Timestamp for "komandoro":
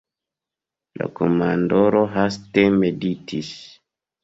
1.19-2.03